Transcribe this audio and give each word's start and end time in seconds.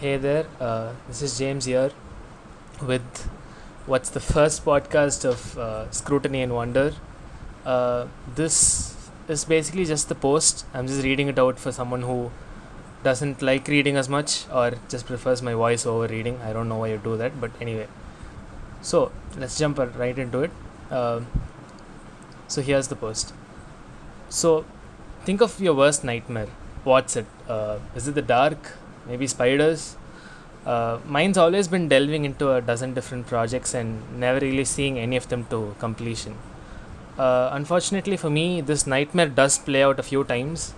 Hey 0.00 0.16
there, 0.16 0.46
uh, 0.60 0.92
this 1.08 1.22
is 1.22 1.36
James 1.36 1.64
here 1.64 1.90
with 2.80 3.28
what's 3.84 4.10
the 4.10 4.20
first 4.20 4.64
podcast 4.64 5.24
of 5.24 5.58
uh, 5.58 5.90
Scrutiny 5.90 6.40
and 6.40 6.54
Wonder. 6.54 6.92
Uh, 7.66 8.06
this 8.36 8.94
is 9.26 9.44
basically 9.44 9.84
just 9.84 10.08
the 10.08 10.14
post. 10.14 10.64
I'm 10.72 10.86
just 10.86 11.02
reading 11.02 11.26
it 11.26 11.36
out 11.36 11.58
for 11.58 11.72
someone 11.72 12.02
who 12.02 12.30
doesn't 13.02 13.42
like 13.42 13.66
reading 13.66 13.96
as 13.96 14.08
much 14.08 14.44
or 14.52 14.74
just 14.88 15.04
prefers 15.04 15.42
my 15.42 15.54
voice 15.54 15.84
over 15.84 16.06
reading. 16.06 16.40
I 16.42 16.52
don't 16.52 16.68
know 16.68 16.76
why 16.76 16.90
you 16.90 16.98
do 17.02 17.16
that, 17.16 17.40
but 17.40 17.50
anyway. 17.60 17.88
So 18.80 19.10
let's 19.36 19.58
jump 19.58 19.78
right 19.78 20.16
into 20.16 20.42
it. 20.42 20.52
Um 20.92 21.26
so 22.46 22.62
here's 22.62 22.86
the 22.86 23.02
post. 23.06 23.34
So 24.28 24.64
think 25.24 25.40
of 25.40 25.60
your 25.60 25.74
worst 25.74 26.04
nightmare. 26.04 26.52
What's 26.84 27.16
it? 27.16 27.26
Uh, 27.48 27.80
is 27.96 28.06
it 28.06 28.14
the 28.14 28.22
dark? 28.22 28.76
Maybe 29.08 29.26
spiders. 29.26 29.96
Uh, 30.66 30.98
mine's 31.06 31.38
always 31.38 31.66
been 31.66 31.88
delving 31.88 32.24
into 32.26 32.52
a 32.52 32.60
dozen 32.60 32.92
different 32.92 33.26
projects 33.26 33.72
and 33.72 34.20
never 34.20 34.40
really 34.40 34.64
seeing 34.64 34.98
any 34.98 35.16
of 35.16 35.28
them 35.28 35.44
to 35.46 35.74
completion. 35.78 36.36
Uh, 37.18 37.48
unfortunately 37.52 38.16
for 38.16 38.30
me, 38.30 38.60
this 38.60 38.86
nightmare 38.86 39.28
does 39.28 39.58
play 39.58 39.82
out 39.82 39.98
a 39.98 40.02
few 40.02 40.24
times, 40.24 40.74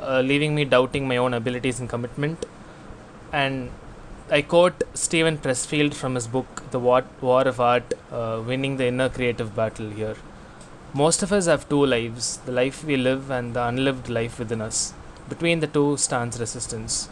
uh, 0.00 0.20
leaving 0.20 0.54
me 0.54 0.64
doubting 0.64 1.08
my 1.08 1.16
own 1.16 1.32
abilities 1.32 1.80
and 1.80 1.88
commitment. 1.88 2.44
And 3.32 3.70
I 4.30 4.42
quote 4.42 4.82
Steven 4.94 5.38
Pressfield 5.38 5.94
from 5.94 6.14
his 6.14 6.26
book, 6.26 6.64
The 6.70 6.78
War, 6.78 7.04
of 7.22 7.60
Art 7.60 7.94
uh, 8.12 8.42
Winning 8.46 8.76
the 8.76 8.86
Inner 8.86 9.08
Creative 9.08 9.54
Battle 9.56 9.90
here. 9.90 10.16
Most 10.92 11.22
of 11.22 11.32
us 11.32 11.46
have 11.46 11.68
two 11.68 11.84
lives 11.84 12.38
the 12.44 12.52
life 12.52 12.84
we 12.84 12.96
live 12.96 13.30
and 13.30 13.54
the 13.54 13.64
unlived 13.64 14.08
life 14.08 14.38
within 14.38 14.60
us. 14.60 14.92
Between 15.28 15.60
the 15.60 15.66
two 15.66 15.96
stands 15.96 16.38
resistance 16.38 17.08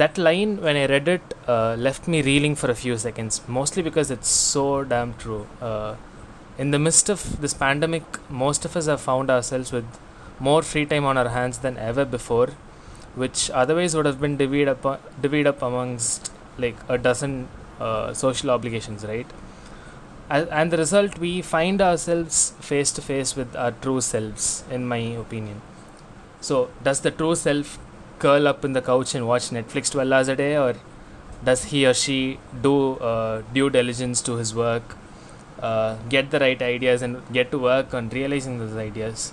that 0.00 0.18
line 0.26 0.52
when 0.64 0.76
i 0.76 0.86
read 0.86 1.08
it 1.08 1.34
uh, 1.54 1.74
left 1.86 2.08
me 2.12 2.22
reeling 2.22 2.54
for 2.60 2.70
a 2.70 2.74
few 2.74 2.96
seconds 3.06 3.40
mostly 3.46 3.82
because 3.82 4.10
it's 4.10 4.28
so 4.28 4.84
damn 4.84 5.14
true. 5.14 5.46
Uh, 5.60 5.94
in 6.58 6.70
the 6.70 6.78
midst 6.78 7.08
of 7.08 7.40
this 7.40 7.54
pandemic 7.54 8.04
most 8.30 8.64
of 8.64 8.76
us 8.76 8.86
have 8.86 9.00
found 9.00 9.30
ourselves 9.30 9.72
with 9.72 9.84
more 10.38 10.62
free 10.62 10.86
time 10.86 11.04
on 11.04 11.16
our 11.16 11.28
hands 11.28 11.58
than 11.58 11.76
ever 11.76 12.04
before 12.04 12.48
which 13.14 13.50
otherwise 13.50 13.94
would 13.96 14.06
have 14.06 14.20
been 14.20 14.36
divvied 14.36 14.68
up 14.68 14.82
divvied 15.22 15.46
up 15.46 15.62
amongst 15.62 16.32
like 16.58 16.76
a 16.88 16.98
dozen 16.98 17.48
uh, 17.80 18.12
social 18.12 18.50
obligations 18.50 19.04
right? 19.04 19.26
And 20.28 20.72
the 20.72 20.76
result 20.76 21.18
we 21.18 21.40
find 21.40 21.80
ourselves 21.80 22.52
face 22.60 22.90
to 22.92 23.02
face 23.02 23.36
with 23.36 23.54
our 23.54 23.70
true 23.70 24.00
selves 24.00 24.64
in 24.70 24.86
my 24.86 24.98
opinion. 25.24 25.60
So 26.40 26.70
does 26.82 27.00
the 27.00 27.12
true 27.12 27.36
self 27.36 27.78
curl 28.18 28.48
up 28.48 28.64
in 28.64 28.72
the 28.72 28.82
couch 28.82 29.14
and 29.14 29.26
watch 29.26 29.50
Netflix 29.50 29.90
12 29.90 30.12
hours 30.12 30.28
a 30.28 30.36
day, 30.36 30.56
or 30.56 30.74
does 31.44 31.64
he 31.64 31.86
or 31.86 31.94
she 31.94 32.38
do 32.62 32.94
uh, 32.96 33.42
due 33.52 33.70
diligence 33.70 34.20
to 34.22 34.36
his 34.36 34.54
work, 34.54 34.96
uh, 35.60 35.96
get 36.08 36.30
the 36.30 36.38
right 36.38 36.60
ideas, 36.60 37.02
and 37.02 37.22
get 37.32 37.50
to 37.50 37.58
work 37.58 37.94
on 37.94 38.08
realizing 38.10 38.58
those 38.58 38.76
ideas? 38.76 39.32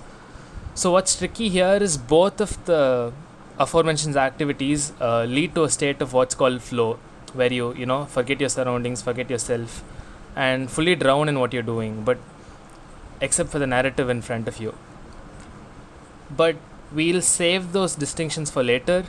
So, 0.76 0.92
what's 0.92 1.16
tricky 1.18 1.50
here 1.50 1.78
is 1.82 1.98
both 1.98 2.42
of 2.42 2.64
the 2.66 3.14
aforementioned 3.60 4.16
activities 4.18 4.92
uh, 5.00 5.24
lead 5.24 5.56
to 5.56 5.64
a 5.64 5.70
state 5.70 6.02
of 6.02 6.14
what's 6.14 6.36
called 6.36 6.62
flow, 6.62 7.00
where 7.34 7.54
you, 7.54 7.74
you 7.76 7.86
know, 7.86 8.06
forget 8.06 8.40
your 8.40 8.50
surroundings, 8.50 9.02
forget 9.02 9.30
yourself, 9.30 9.84
and 10.36 10.70
fully 10.70 10.96
drown 10.96 11.30
in 11.30 11.40
what 11.40 11.54
you're 11.54 11.62
doing, 11.62 12.04
but 12.04 12.18
except 13.22 13.50
for 13.50 13.60
the 13.60 13.68
narrative 13.68 14.10
in 14.10 14.22
front 14.22 14.48
of 14.48 14.60
you. 14.60 14.76
But 16.36 16.56
we'll 16.94 17.22
save 17.22 17.72
those 17.72 17.96
distinctions 17.96 18.52
for 18.52 18.64
later. 18.64 19.06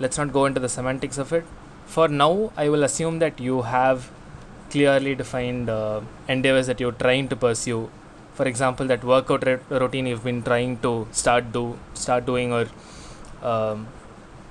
Let's 0.00 0.18
not 0.18 0.32
go 0.32 0.46
into 0.46 0.60
the 0.60 0.68
semantics 0.68 1.18
of 1.18 1.32
it. 1.32 1.44
For 1.86 2.08
now, 2.08 2.52
I 2.56 2.68
will 2.68 2.84
assume 2.84 3.18
that 3.20 3.40
you 3.40 3.62
have 3.62 4.10
clearly 4.70 5.14
defined 5.14 5.70
uh, 5.70 6.00
endeavors 6.28 6.66
that 6.66 6.80
you're 6.80 6.92
trying 6.92 7.28
to 7.28 7.36
pursue. 7.36 7.90
For 8.34 8.46
example, 8.46 8.86
that 8.86 9.02
workout 9.02 9.44
routine 9.70 10.06
you've 10.06 10.24
been 10.24 10.42
trying 10.42 10.78
to 10.80 11.08
start 11.12 11.52
do 11.52 11.78
start 11.94 12.26
doing, 12.26 12.52
or 12.52 12.66
um, 13.42 13.88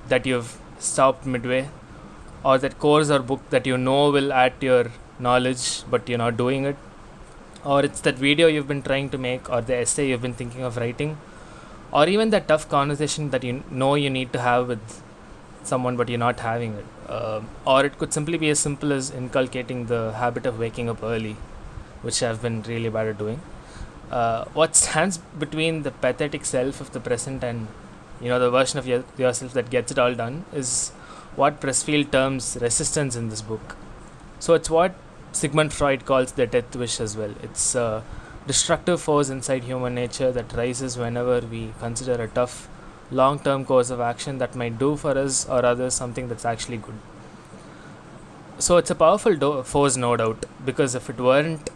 that 0.10 0.26
you've 0.26 0.58
stopped 0.80 1.26
midway, 1.26 1.70
or 2.44 2.58
that 2.58 2.80
course 2.80 3.10
or 3.10 3.20
book 3.20 3.50
that 3.52 3.66
you 3.66 3.78
know 3.78 4.12
will 4.12 4.34
add 4.34 4.60
to 4.60 4.66
your 4.66 4.92
knowledge, 5.20 5.84
but 5.90 6.10
you're 6.10 6.18
not 6.18 6.36
doing 6.36 6.66
it, 6.66 6.76
or 7.64 7.86
it's 7.86 8.02
that 8.02 8.16
video 8.16 8.48
you've 8.48 8.68
been 8.68 8.82
trying 8.82 9.10
to 9.12 9.18
make, 9.18 9.50
or 9.50 9.62
the 9.62 9.76
essay 9.76 10.10
you've 10.10 10.22
been 10.22 10.34
thinking 10.34 10.64
of 10.64 10.76
writing 10.76 11.18
or 11.92 12.08
even 12.08 12.30
that 12.32 12.48
tough 12.48 12.68
conversation 12.70 13.30
that 13.32 13.44
you 13.44 13.64
know 13.72 13.96
you 13.96 14.10
need 14.10 14.32
to 14.34 14.40
have 14.40 14.68
with 14.68 15.02
someone 15.64 15.98
but 15.98 16.10
you're 16.10 16.20
not 16.20 16.40
having 16.40 16.74
it. 16.74 16.86
Uh, 17.08 17.42
or 17.66 17.86
it 17.86 17.98
could 17.98 18.14
simply 18.14 18.38
be 18.38 18.50
as 18.50 18.60
simple 18.60 18.92
as 18.92 19.12
inculcating 19.12 19.86
the 19.86 20.14
habit 20.14 20.46
of 20.46 20.60
waking 20.60 20.90
up 20.90 21.02
early 21.02 21.38
which 22.02 22.22
i've 22.22 22.42
been 22.42 22.62
really 22.64 22.90
bad 22.90 23.08
at 23.08 23.18
doing. 23.18 23.40
Uh, 24.12 24.46
what 24.54 24.76
stands 24.76 25.18
between 25.18 25.84
the 25.84 25.92
pathetic 25.92 26.46
self 26.46 26.80
of 26.80 26.92
the 26.94 27.00
present 27.00 27.44
and 27.44 27.68
you 28.22 28.30
know 28.30 28.40
the 28.40 28.50
version 28.50 28.80
of 28.80 28.88
your, 28.88 29.04
yourself 29.18 29.54
that 29.54 29.70
gets 29.70 29.92
it 29.92 30.00
all 30.00 30.16
done 30.16 30.46
is 30.54 30.90
what 31.36 31.60
pressfield 31.62 32.12
terms 32.12 32.58
resistance 32.62 33.16
in 33.16 33.30
this 33.30 33.42
book. 33.42 33.76
So 34.40 34.54
it's 34.54 34.70
what 34.70 34.96
sigmund 35.32 35.74
freud 35.74 36.06
calls 36.06 36.32
the 36.32 36.48
death 36.48 36.76
wish 36.76 37.00
as 37.00 37.18
well. 37.18 37.34
It's 37.44 37.76
uh, 37.76 38.02
destructive 38.48 39.02
force 39.02 39.30
inside 39.30 39.64
human 39.66 39.96
nature 39.96 40.32
that 40.32 40.54
rises 40.54 40.98
whenever 40.98 41.40
we 41.42 41.74
consider 41.80 42.22
a 42.24 42.28
tough, 42.28 42.70
long 43.12 43.40
term 43.40 43.66
course 43.66 43.90
of 43.90 44.00
action 44.00 44.38
that 44.40 44.56
might 44.56 44.80
do 44.80 44.96
for 44.96 45.18
us 45.18 45.48
or 45.48 45.66
others 45.66 45.94
something 45.94 46.28
that's 46.30 46.46
actually 46.46 46.78
good. 46.78 46.96
So 48.60 48.78
it's 48.78 48.90
a 48.90 48.96
powerful 48.96 49.36
do- 49.36 49.64
force, 49.64 49.98
no 49.98 50.16
doubt, 50.18 50.46
because 50.66 50.96
if 50.96 51.10
it 51.10 51.20
weren't, 51.20 51.70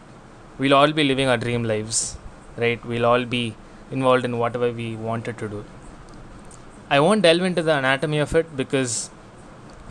we'll 0.58 0.74
all 0.74 0.92
be 0.92 1.04
living 1.04 1.28
our 1.28 1.38
dream 1.38 1.64
lives, 1.64 2.18
right? 2.58 2.84
We'll 2.84 3.06
all 3.06 3.26
be 3.26 3.56
involved 3.92 4.26
in 4.26 4.38
whatever 4.38 4.72
we 4.72 4.96
wanted 4.96 5.38
to 5.40 5.50
do. 5.50 5.66
I 6.90 7.00
won't 7.00 7.22
delve 7.22 7.44
into 7.44 7.62
the 7.62 7.78
anatomy 7.78 8.18
of 8.20 8.36
it 8.36 8.56
because 8.58 9.12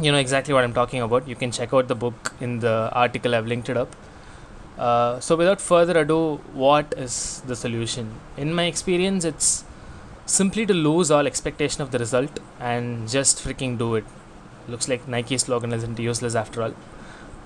you 0.00 0.10
know 0.10 0.18
exactly 0.18 0.52
what 0.52 0.64
I'm 0.64 0.74
talking 0.74 1.00
about. 1.00 1.28
You 1.28 1.36
can 1.36 1.50
check 1.50 1.72
out 1.72 1.88
the 1.88 1.94
book 1.94 2.32
in 2.41 2.58
the 2.60 2.91
article 2.92 3.34
I've 3.34 3.47
linked 3.47 3.68
it 3.68 3.76
up. 3.76 3.94
Uh, 4.80 5.20
so, 5.20 5.36
without 5.36 5.60
further 5.60 5.98
ado, 6.00 6.36
what 6.54 6.94
is 6.96 7.42
the 7.46 7.54
solution? 7.54 8.14
In 8.38 8.54
my 8.54 8.64
experience, 8.64 9.26
it's 9.26 9.64
simply 10.24 10.64
to 10.64 10.72
lose 10.72 11.10
all 11.10 11.26
expectation 11.26 11.82
of 11.82 11.91
the 11.91 11.98
result 11.98 12.41
and 12.58 13.06
just 13.06 13.44
freaking 13.44 13.76
do 13.76 13.96
it. 13.96 14.04
Looks 14.68 14.88
like 14.88 15.06
Nike's 15.06 15.42
slogan 15.42 15.74
isn't 15.74 15.98
useless 15.98 16.34
after 16.34 16.62
all. 16.62 16.74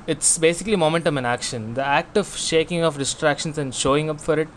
It's 0.07 0.39
basically 0.39 0.77
momentum 0.77 1.19
in 1.19 1.27
action. 1.27 1.75
The 1.75 1.85
act 1.85 2.17
of 2.17 2.37
shaking 2.37 2.85
off 2.85 2.97
distractions 2.97 3.59
and 3.59 3.75
showing 3.75 4.09
up 4.11 4.21
for 4.21 4.39
it, 4.39 4.49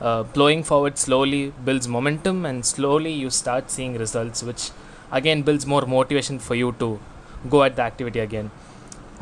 uh, 0.00 0.22
blowing 0.22 0.62
forward 0.62 0.96
slowly, 0.96 1.52
builds 1.66 1.86
momentum, 1.86 2.46
and 2.46 2.64
slowly 2.64 3.12
you 3.12 3.28
start 3.28 3.70
seeing 3.70 3.98
results, 3.98 4.42
which 4.42 4.70
again 5.10 5.42
builds 5.42 5.66
more 5.66 5.84
motivation 5.84 6.38
for 6.38 6.54
you 6.54 6.72
to 6.78 6.98
go 7.50 7.62
at 7.62 7.76
the 7.76 7.82
activity 7.82 8.20
again. 8.20 8.50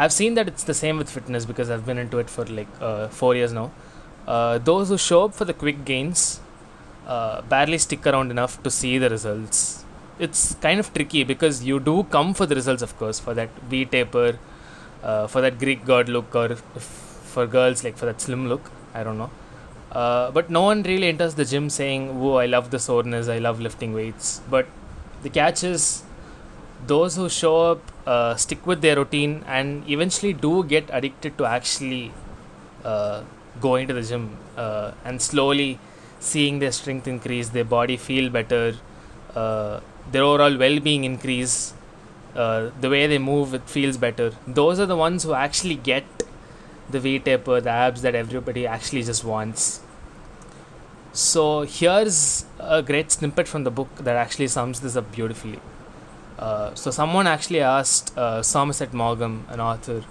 I've 0.03 0.15
seen 0.21 0.35
that 0.37 0.49
it's 0.49 0.65
the 0.65 0.77
same 0.83 0.97
with 0.97 1.11
fitness 1.11 1.45
because 1.45 1.69
I've 1.73 1.85
been 1.85 1.99
into 1.99 2.19
it 2.19 2.31
for 2.31 2.45
like 2.59 2.69
uh, 2.81 3.09
four 3.09 3.35
years 3.35 3.53
now. 3.53 3.71
Uh, 4.27 4.57
those 4.57 4.89
who 4.89 4.97
show 4.97 5.25
up 5.25 5.35
for 5.35 5.45
the 5.45 5.53
quick 5.53 5.85
gains 5.85 6.41
uh, 7.07 7.43
barely 7.43 7.77
stick 7.77 8.07
around 8.07 8.31
enough 8.31 8.63
to 8.63 8.71
see 8.71 8.97
the 8.97 9.11
results. 9.11 9.85
It's 10.19 10.55
kind 10.67 10.81
of 10.81 10.95
tricky 10.95 11.25
because 11.25 11.63
you 11.65 11.81
do 11.81 12.05
come 12.05 12.33
for 12.33 12.47
the 12.47 12.55
results, 12.55 12.83
of 12.83 12.97
course, 12.97 13.21
for 13.21 13.35
that 13.35 13.51
V 13.69 13.85
taper, 13.85 14.39
uh, 15.03 15.27
for 15.27 15.43
that 15.43 15.59
Greek 15.59 15.85
god 15.85 16.09
look, 16.09 16.35
or 16.35 16.57
for 17.35 17.47
girls, 17.47 17.85
like 17.85 17.99
for 17.99 18.07
that 18.07 18.21
slim 18.23 18.49
look. 18.49 18.71
I 18.95 19.03
don't 19.03 19.19
know. 19.19 19.31
Uh, 19.93 20.31
but 20.31 20.49
no 20.49 20.63
one 20.63 20.83
really 20.83 21.09
enters 21.09 21.35
the 21.35 21.45
gym 21.45 21.69
saying, 21.69 22.21
"Whoa, 22.21 22.35
I 22.37 22.47
love 22.47 22.71
the 22.71 22.79
soreness, 22.89 23.29
I 23.29 23.39
love 23.39 23.61
lifting 23.69 23.93
weights." 24.01 24.41
But 24.49 24.67
the 25.25 25.31
catch 25.39 25.65
is, 25.65 26.05
those 26.87 27.17
who 27.17 27.29
show 27.29 27.57
up 27.73 27.93
uh, 28.07 28.35
stick 28.37 28.67
with 28.67 28.81
their 28.81 28.97
routine 28.97 29.45
and 29.47 29.89
eventually 29.89 30.33
do 30.33 30.65
get 30.65 30.89
addicted 30.93 31.37
to 31.39 31.45
actually 31.45 32.13
uh, 32.85 33.23
going 33.61 33.87
to 33.87 33.95
the 33.95 34.03
gym 34.03 34.37
uh, 34.57 34.93
and 35.05 35.21
slowly 35.21 35.79
seeing 36.19 36.59
their 36.59 36.73
strength 36.73 37.07
increase, 37.09 37.51
their 37.51 37.65
body 37.65 37.97
feel 37.97 38.31
better, 38.31 38.75
uh, 39.35 39.81
their 40.11 40.23
overall 40.23 40.57
well-being 40.57 41.05
increase, 41.05 41.75
uh, 42.35 42.71
the 42.81 42.89
way 42.89 43.07
they 43.07 43.19
move 43.19 43.55
it 43.55 43.69
feels 43.69 43.97
better. 43.97 44.33
Those 44.47 44.79
are 44.79 44.87
the 44.87 44.97
ones 44.97 45.25
who 45.25 45.35
actually 45.35 45.77
get 45.77 46.05
the 46.89 47.01
V 47.01 47.19
taper, 47.19 47.61
the 47.61 47.71
abs 47.71 48.03
that 48.03 48.15
everybody 48.15 48.67
actually 48.67 49.03
just 49.03 49.25
wants. 49.25 49.81
So 51.13 51.63
here's 51.63 52.45
a 52.59 52.83
great 52.83 53.11
snippet 53.11 53.49
from 53.49 53.65
the 53.65 53.71
book 53.71 53.89
that 53.97 54.17
actually 54.17 54.49
sums 54.49 54.81
this 54.81 54.97
up 54.97 55.11
beautifully. 55.11 55.59
Uh, 56.41 56.75
so 56.75 56.91
someone 56.91 57.27
actually 57.27 57.61
asked 57.61 58.17
uh, 58.17 58.43
Somerset 58.43 58.95
Maugham, 58.95 59.45
an 59.51 59.61
author, 59.61 60.03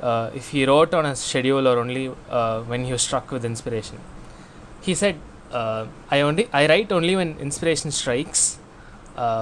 uh, 0.00 0.30
if 0.34 0.48
he 0.48 0.64
wrote 0.64 0.94
on 0.94 1.04
a 1.04 1.14
schedule 1.14 1.68
or 1.68 1.78
only 1.78 2.10
uh, 2.30 2.62
when 2.62 2.86
he 2.86 2.92
was 2.92 3.02
struck 3.02 3.30
with 3.30 3.44
inspiration. 3.44 4.00
He 4.80 4.94
said, 4.94 5.16
uh, 5.52 5.86
"I 6.10 6.22
only 6.22 6.48
I 6.52 6.66
write 6.68 6.90
only 6.90 7.16
when 7.16 7.36
inspiration 7.38 7.90
strikes. 7.90 8.58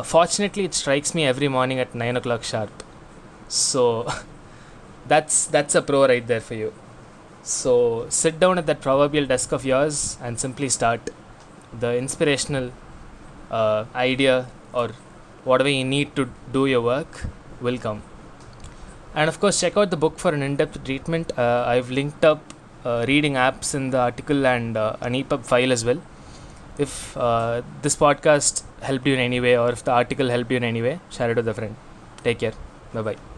Fortunately, 0.04 0.64
it 0.64 0.74
strikes 0.74 1.14
me 1.14 1.26
every 1.26 1.48
morning 1.48 1.78
at 1.78 1.94
nine 1.94 2.16
o'clock 2.16 2.42
sharp. 2.42 2.82
So 3.48 4.08
that's 5.06 5.46
that's 5.46 5.76
a 5.76 5.82
pro 5.82 6.08
right 6.08 6.26
there 6.26 6.40
for 6.40 6.54
you. 6.54 6.72
So 7.42 8.06
sit 8.08 8.40
down 8.40 8.58
at 8.58 8.66
that 8.66 8.80
proverbial 8.80 9.26
desk 9.26 9.52
of 9.52 9.64
yours 9.64 10.18
and 10.20 10.40
simply 10.40 10.70
start. 10.70 11.10
The 11.78 11.96
inspirational 11.96 12.72
idea 13.94 14.46
or 14.72 14.90
whatever 15.50 15.70
you 15.78 15.84
need 15.84 16.14
to 16.18 16.28
do 16.52 16.66
your 16.66 16.82
work 16.82 17.24
will 17.60 17.78
come. 17.86 18.02
And 19.14 19.28
of 19.32 19.40
course, 19.40 19.60
check 19.60 19.76
out 19.76 19.90
the 19.90 20.00
book 20.04 20.18
for 20.18 20.32
an 20.36 20.42
in 20.42 20.56
depth 20.56 20.82
treatment. 20.84 21.32
Uh, 21.38 21.64
I've 21.66 21.90
linked 21.90 22.24
up 22.24 22.42
uh, 22.84 23.04
reading 23.08 23.34
apps 23.34 23.74
in 23.74 23.90
the 23.90 24.00
article 24.08 24.46
and 24.46 24.76
uh, 24.76 24.96
an 25.00 25.14
EPUB 25.14 25.44
file 25.52 25.72
as 25.72 25.84
well. 25.84 26.02
If 26.78 27.16
uh, 27.16 27.62
this 27.82 27.96
podcast 27.96 28.62
helped 28.82 29.06
you 29.06 29.14
in 29.14 29.20
any 29.20 29.40
way 29.40 29.56
or 29.56 29.70
if 29.70 29.82
the 29.84 29.92
article 29.92 30.28
helped 30.28 30.50
you 30.50 30.58
in 30.58 30.64
any 30.64 30.82
way, 30.82 31.00
share 31.10 31.30
it 31.30 31.36
with 31.36 31.48
a 31.48 31.54
friend. 31.54 31.74
Take 32.22 32.40
care. 32.40 32.52
Bye 32.92 33.02
bye. 33.02 33.35